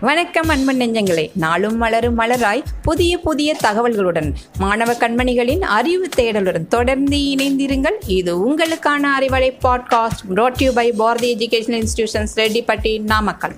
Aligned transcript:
வணக்கம் 0.00 0.48
அன்பன் 0.48 0.76
நெஞ்சங்களே. 0.76 1.30
நாளும் 1.34 1.76
மலரும் 1.76 2.18
மலராய் 2.18 2.62
புதிய 2.82 3.18
புதிய 3.18 3.56
தகவல்களுடன் 3.64 4.32
மாணவ 4.58 4.92
கண்மணிகளின் 4.92 5.60
அறிவு 5.60 6.08
தேடலுடன் 6.16 6.66
தொடர்ந்து 6.66 7.16
இணைந்திருங்கள். 7.16 7.94
இது 8.06 8.50
உங்களுக்கான 8.50 9.06
Arivalai 9.20 9.56
podcast 9.62 10.34
brought 10.34 10.62
you 10.62 10.72
by 10.72 10.92
Bharathi 10.92 11.36
education 11.36 11.82
institutions 11.82 12.28
Rettipatti 12.36 13.00
Namakkal 13.00 13.54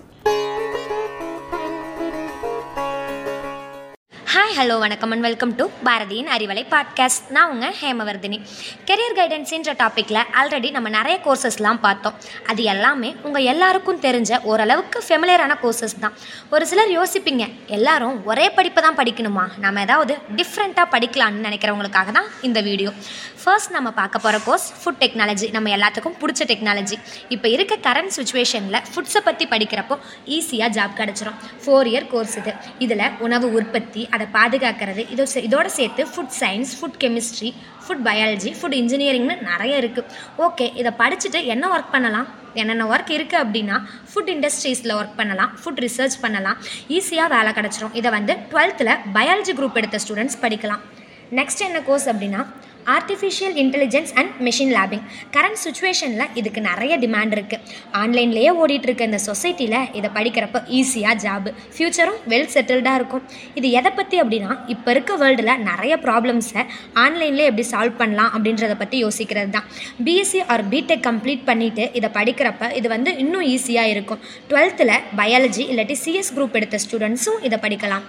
hi 4.55 4.66
hello 4.66 4.79
வணக்கம் 4.79 5.11
அண்ட் 5.11 5.21
வெல்கம் 5.21 5.55
டு 5.57 5.64
பாரதியின் 5.84 6.29
அறிவலை 6.34 6.62
பாட்காஸ்ட் 6.73 7.30
நான் 7.30 7.50
உங்கள் 7.50 7.75
ஹேமவர்தினி. 7.80 8.41
கெரியர் 8.88 9.16
கைடன்ஸுன்ற 9.16 9.73
டாப்பிக்கில் 9.80 10.19
ஆல்ரெடி 10.41 10.70
நம்ம 10.70 10.88
நிறைய 10.88 11.20
கோர்சஸ்லாம் 11.25 11.79
பார்த்தோம். 11.80 12.14
அது 12.46 12.62
எல்லாமே 12.62 13.14
உங்கள் 13.23 13.43
எல்லாருக்கும் 13.43 14.01
தெரிஞ்ச 14.01 14.41
ஓரளவுக்கு 14.43 15.05
ஃபெமிலியரான 15.09 15.56
கோர்சஸ் 15.62 15.96
தான். 16.01 16.15
ஒரு 16.51 16.66
சிலர் 16.66 16.93
யோசிப்பீங்க 16.98 17.46
எல்லாரும் 17.66 18.24
ஒரே 18.24 18.51
படிப்பை 18.51 18.82
தான் 18.82 18.96
படிக்கணுமா? 18.96 19.45
நம்ம 19.59 19.80
ஏதாவது 19.80 20.16
டிஃப்ரெண்ட்டாக 20.37 20.87
படிக்கலாம்னு 20.95 21.45
நினைக்கிறவங்களுக்காக 21.48 22.12
தான் 22.12 22.29
இந்த 22.43 22.60
வீடியோ 22.60 22.93
ஃபர்ஸ்ட் 23.45 23.71
நம்ம 23.71 23.91
பார்க்க 23.91 24.18
போகிற 24.18 24.41
கோர்ஸ் 24.45 24.68
ஃபுட் 24.82 25.01
டெக்னாலஜி 25.01 25.51
நம்ம 25.51 25.77
எல்லாத்துக்கும் 25.77 26.16
பிடிச்ச 26.21 26.43
டெக்னாலஜி 26.52 26.98
இப்போ 27.29 27.48
இருக்க 27.48 27.77
கரண்ட் 27.88 28.15
சுச்சுவேஷனில் 28.18 28.80
ஃபுட்ஸை 28.93 29.24
பற்றி 29.24 29.46
படிக்கிறப்போ 29.46 29.98
ஈஸியாக 30.27 30.71
ஜாப் 30.79 30.96
கிடச்சிரும். 31.01 31.37
ஃபோர் 31.65 31.91
இயர் 31.93 32.07
கோர்ஸ் 32.07 32.37
இது. 32.37 32.55
இதில் 32.79 33.05
உணவு 33.18 33.52
உற்பத்தி 33.52 34.09
அதை 34.10 34.27
பாதுகாக்கிறது. 34.45 35.03
இதோ 35.16 35.25
இதோட 35.48 35.66
சேர்த்து 35.80 36.03
food 36.15 36.34
science 36.41 36.73
food 36.79 36.98
chemistry 37.05 37.51
food 37.85 38.02
biology 38.07 38.51
food 38.59 38.77
இன்ஜினியரிங்னு 38.80 39.35
நிறைய 39.51 39.80
இருக்குது 39.83 40.11
ஓகே 40.47 40.66
இதை 40.80 40.93
படிச்சுட்டு 40.98 41.41
என்ன 41.55 41.65
ஒர்க் 41.77 41.91
பண்ணலாம்? 41.95 42.29
என்னென்ன 42.61 42.85
ஒர்க் 42.91 43.11
இருக்குது 43.16 43.43
அப்படின்னா 43.45 43.77
ஃபுட் 44.11 44.30
இண்டஸ்ட்ரீஸில் 44.35 44.95
ஒர்க் 44.99 45.16
பண்ணலாம் 45.16 45.52
ஃபுட் 45.61 45.80
ரிசர்ச் 45.85 46.16
பண்ணலாம். 46.25 46.59
ஈஸியாக 46.96 47.29
வேலை 47.35 47.52
கிடச்சிரும். 47.59 47.95
இதை 48.01 48.10
வந்து 48.16 48.35
டுவெல்த்தில் 48.52 48.93
பயாலஜி 49.16 49.55
குரூப் 49.60 49.80
எடுத்த 49.83 49.99
ஸ்டூடெண்ட்ஸ் 50.05 50.38
படிக்கலாம். 50.45 50.85
நெக்ஸ்ட் 51.38 51.65
என்ன 51.68 51.80
கோர்ஸ் 51.88 52.09
அப்படின்னா 52.13 52.43
ஆர்டிஃபிஷியல் 52.96 53.57
இன்டெலிஜென்ஸ் 53.63 54.13
அண்ட் 54.21 54.32
மிஷின் 54.46 54.73
லேபிங் 54.77 55.04
கரண்ட் 55.37 55.60
சுச்சுவேஷனில் 55.65 56.27
இதுக்கு 56.40 56.60
நிறைய 56.68 56.95
டிமாண்ட் 57.04 57.35
இருக்குது 57.37 57.63
ஆன்லைன்லேயே 58.02 58.51
ஓடிட்டுருக்க 58.63 59.09
இந்த 59.10 59.21
சொசைட்டியில் 59.29 59.79
இதை 59.99 60.10
படிக்கிறப்ப 60.16 60.63
ஈஸியாக 60.79 61.15
ஜாபு 61.24 61.52
ஃப்யூச்சரும் 61.77 62.18
வெல் 62.32 62.51
செட்டில்டாக 62.55 63.01
இருக்கும். 63.01 63.24
இது 63.60 63.71
எதை 63.80 63.93
பற்றி 63.99 64.19
அப்படின்னா 64.22 64.53
இப்போ 64.75 64.91
இருக்க 64.97 65.16
வேர்ல்டில் 65.22 65.53
நிறைய 65.71 65.97
ப்ராப்ளம்ஸை 66.06 66.65
ஆன்லைன்லேயே 67.05 67.49
எப்படி 67.50 67.66
சால்வ் 67.72 68.00
பண்ணலாம் 68.03 68.32
அப்படின்றத 68.37 68.77
பற்றி 68.82 68.99
யோசிக்கிறது 69.05 69.53
தான். 69.56 69.69
பிஎஸ்சி 70.09 70.43
ஆர் 70.55 70.65
பிடெக் 70.75 71.06
கம்ப்ளீட் 71.09 71.47
பண்ணிவிட்டு 71.50 71.87
இதை 72.00 72.10
படிக்கிறப்ப 72.19 72.72
இது 72.81 72.88
வந்து 72.97 73.12
இன்னும் 73.25 73.47
ஈஸியாக 73.55 73.94
இருக்கும். 73.94 74.21
டுவெல்த்தில் 74.50 74.97
பயாலஜி 75.22 75.65
இல்லாட்டி 75.72 75.97
சிஎஸ் 76.05 76.34
குரூப் 76.37 76.59
எடுத்த 76.60 76.78
ஸ்டூடெண்ட்ஸும் 76.87 77.41
இதை 77.49 77.59
படிக்கலாம். 77.66 78.06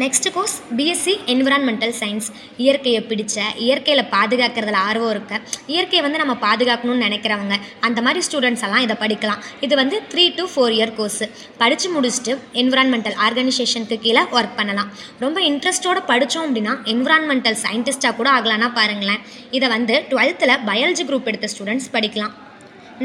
Next 0.00 0.26
course 0.34 0.54
BSc 0.76 1.14
environmental 1.32 1.94
science 2.00 2.28
இயற்கையை 2.56 3.00
பிடிச்ச 3.08 3.36
இயற்கையில் 3.64 4.04
பாதுகாக்கிறதுல 4.14 4.78
ஆர்வம் 4.88 5.10
இருக்க 5.10 5.40
இயற்கையை 5.66 6.02
வந்து 6.06 6.20
நம்ம 6.22 6.34
பாதுகாக்கணும்னு 6.44 7.04
நினைக்கிறவங்க 7.06 7.56
அந்த 7.80 8.02
மாதிரி 8.06 8.20
ஸ்டூடெண்ட்ஸ் 8.26 8.64
எல்லாம் 8.66 8.84
இதை 8.86 8.96
படிக்கலாம். 9.02 9.42
இது 9.60 9.76
வந்து 9.76 10.02
three 10.12 10.24
to 10.38 10.44
four 10.52 10.74
year 10.76 10.94
course 10.94 11.22
படித்து 11.58 11.88
முடிச்சுட்டு 11.96 12.34
என்விரான்மெண்டல் 12.62 13.18
ஆர்கனைசேஷனுக்கு 13.26 13.98
கீழே 14.06 14.22
ஒர்க் 14.36 14.56
பண்ணலாம். 14.56 14.92
ரொம்ப 15.24 15.40
இன்ட்ரெஸ்ட்டோடு 15.50 16.02
படித்தோம் 16.12 16.46
அப்படின்னா 16.48 16.76
என்விரான்மெண்டல் 16.94 17.58
சயின்டிஸ்ட்டாக 17.64 18.16
கூட 18.20 18.30
ஆகலான்னா 18.30 18.70
பாருங்களேன். 18.80 19.20
இதை 19.50 19.68
வந்து 19.76 19.96
டுவெல்த்தில் 20.10 20.62
பயாலஜி 20.70 21.06
குரூப் 21.10 21.30
எடுத்த 21.32 21.48
ஸ்டூடெண்ட்ஸ் 21.54 21.92
படிக்கலாம். 21.96 22.34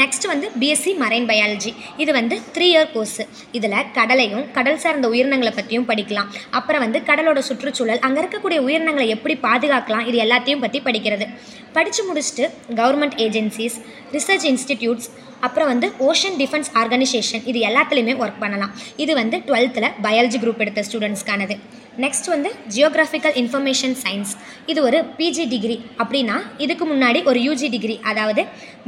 நெக்ஸ்ட் 0.01 0.25
வந்து 0.31 0.47
பிஎஸ்சி 0.61 0.91
மரைன் 1.01 1.27
பயாலஜி 1.31 1.71
இது 2.03 2.11
வந்து 2.19 2.35
த்ரீ 2.55 2.67
இயர் 2.73 2.89
கோர்ஸு 2.95 3.23
இதில் 3.57 3.75
கடலையும் 3.97 4.45
கடல் 4.57 4.81
சார்ந்த 4.83 5.07
உயிரினங்களை 5.13 5.53
பற்றியும் 5.59 5.87
படிக்கலாம். 5.91 6.29
அப்புறம் 6.59 6.83
வந்து 6.85 6.99
கடலோட 7.09 7.39
சுற்றுச்சூழல் 7.49 8.03
அங்கே 8.07 8.21
இருக்கக்கூடிய 8.23 8.59
உயிரினங்களை 8.67 9.07
எப்படி 9.15 9.35
பாதுகாக்கலாம் 9.47 10.07
இது 10.11 10.19
எல்லாத்தையும் 10.25 10.63
பற்றி 10.65 10.81
படிக்கிறது. 10.87 11.27
படித்து 11.77 12.03
முடிச்சுட்டு 12.09 12.45
கவர்மெண்ட் 12.81 13.17
ஏஜென்சிஸ் 13.25 13.77
ரிசர்ச் 14.15 14.47
இன்ஸ்டிடியூட்ஸ் 14.51 15.09
அப்புறம் 15.47 15.69
வந்து 15.71 15.87
ஓஷன் 16.09 16.37
டிஃபென்ஸ் 16.41 16.69
ஆர்கனைசேஷன் 16.81 17.43
இது 17.51 17.59
எல்லாத்துலேயுமே 17.69 18.13
ஒர்க் 18.23 18.39
பண்ணலாம். 18.43 18.71
இது 19.03 19.13
வந்து 19.21 19.39
டுவெல்த்தில் 19.47 19.91
பயாலஜி 20.05 20.39
குரூப் 20.43 20.63
எடுத்த 20.65 20.83
ஸ்டூடெண்ட்ஸ்க்கானது 20.87 21.57
நெக்ஸ்ட் 22.03 22.27
வந்து 22.33 22.49
ஜியோகிராஃபிக்கல் 22.75 23.35
இன்ஃபர்மேஷன் 23.41 23.95
சயின்ஸ் 24.01 24.31
இது 24.71 24.79
ஒரு 24.87 24.97
பிஜி 25.19 25.45
டிகிரி 25.53 25.77
அப்படின்னா 26.01 26.35
இதுக்கு 26.65 26.85
முன்னாடி 26.91 27.19
ஒரு 27.29 27.39
யூஜி 27.47 27.67
டிகிரி 27.75 27.95
அதாவது 28.11 28.41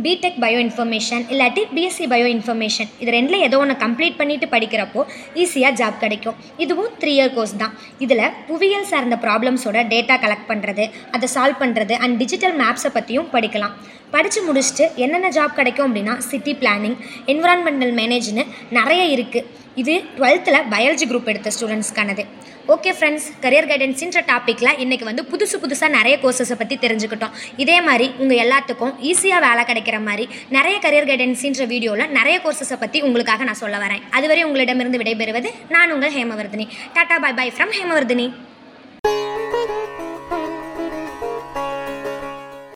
பிடெக் 0.05 0.39
பயோ 0.43 0.59
இன்ஃபர்மேஷன் 0.65 1.23
இல்லாட்டி 1.33 1.61
பிஎஸ்சி 1.75 2.05
பயோ 2.13 2.27
இன்ஃபர்மேஷன் 2.35 2.89
இது 3.01 3.11
ரெண்டில் 3.17 3.45
ஏதோ 3.47 3.59
ஒன்று 3.63 3.75
கம்ப்ளீட் 3.85 4.19
பண்ணிட்டு 4.19 4.47
படிக்கிறப்போ 4.55 5.01
ஈஸியாக 5.43 5.73
ஜாப் 5.81 6.01
கிடைக்கும். 6.03 6.37
இதுவும் 6.63 6.91
த்ரீ 7.01 7.13
இயர் 7.17 7.33
கோர்ஸ் 7.37 7.55
தான். 7.63 7.73
இதில் 8.05 8.25
புவியியல் 8.49 8.89
சார்ந்த 8.91 9.17
ப்ராப்ளம்ஸோட 9.25 9.77
டேட்டா 9.93 10.17
கலெக்ட் 10.25 10.49
பண்ணுறது 10.51 10.85
அதை 11.17 11.29
சால்வ் 11.35 11.61
பண்ணுறது 11.63 11.95
அண்ட் 12.03 12.17
டிஜிட்டல் 12.23 12.55
மேப்ஸை 12.61 12.91
பற்றியும் 12.97 13.31
படிக்கலாம். 13.35 13.75
படித்து 14.13 14.39
முடிச்சுட்டு 14.45 14.85
என்னென்ன 15.05 15.27
ஜாப் 15.35 15.57
கிடைக்கும் 15.57 15.87
அப்படின்னா 15.87 16.13
சிட்டி 16.29 16.53
பிளானிங் 16.61 16.95
என்விரான்மெண்டல் 17.33 17.93
மேனேஜ்னு 17.99 18.43
நிறைய 18.77 19.01
இருக்குது 19.15 19.47
இது 19.81 19.93
டுவெல்த்தில் 20.15 20.65
பயாலஜி 20.71 21.05
குரூப் 21.09 21.29
எடுத்த 21.31 21.51
ஸ்டூடெண்ட்ஸ்க்கானது 21.55 22.23
ஓகே 22.73 22.91
ஃப்ரெண்ட்ஸ் 22.97 23.27
கரியர் 23.43 23.67
கைடன்ஸின்ற 23.69 24.19
டாப்பிக்கில் 24.31 24.79
இன்றைக்கி 24.83 25.05
வந்து 25.09 25.23
புதுசு 25.31 25.57
புதுசாக 25.61 25.89
நிறைய 25.95 26.15
கோர்சஸை 26.23 26.55
பற்றி 26.59 26.75
தெரிஞ்சுக்கிட்டோம். 26.83 27.33
இதே 27.63 27.77
மாதிரி 27.87 28.07
உங்கள் 28.21 28.41
எல்லாத்துக்கும் 28.43 28.93
ஈஸியாக 29.11 29.39
வேலை 29.45 29.63
கிடைக்கிற 29.69 29.99
மாதிரி 30.07 30.25
நிறைய 30.57 30.75
கரியர் 30.83 31.09
கைடன்ஸுன்ற 31.11 31.65
வீடியோவில் 31.71 32.13
நிறைய 32.17 32.35
கோர்சஸை 32.43 32.77
பற்றி 32.83 33.01
உங்களுக்காக 33.07 33.47
நான் 33.49 33.61
சொல்ல 33.63 33.79
வரேன். 33.85 34.03
அதுவரை 34.19 34.43
உங்களிடமிருந்து 34.49 35.01
விடைபெறுவது 35.03 35.51
நான் 35.75 35.95
உங்கள் 35.95 36.15
Hemavardhini. 36.17 36.67
Tata 36.97 37.17
bye 37.25 37.33
bye 37.41 37.47
from 37.57 37.75
Hemavardhini. 37.79 38.27